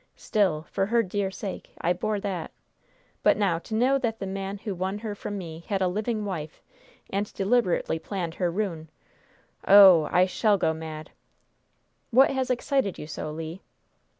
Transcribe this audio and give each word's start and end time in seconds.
Still, 0.15 0.65
for 0.71 0.87
her 0.87 1.03
dear 1.03 1.29
sake, 1.29 1.75
I 1.79 1.93
bore 1.93 2.19
that. 2.21 2.49
But 3.21 3.37
now, 3.37 3.59
to 3.59 3.75
know 3.75 3.99
that 3.99 4.17
the 4.17 4.25
man 4.25 4.57
who 4.57 4.73
won 4.73 4.97
her 4.97 5.13
from 5.13 5.37
me 5.37 5.63
had 5.67 5.79
a 5.79 5.87
living 5.87 6.25
wife, 6.25 6.63
and 7.11 7.31
deliberately 7.35 7.99
planned 7.99 8.33
her 8.41 8.49
ruin 8.49 8.89
Oh 9.67 10.05
h 10.07 10.09
h! 10.09 10.13
I 10.15 10.25
shall 10.25 10.57
go 10.57 10.73
mad!" 10.73 11.11
"What 12.09 12.31
has 12.31 12.49
excited 12.49 12.97
you 12.97 13.05
so, 13.05 13.31
Le?" 13.31 13.59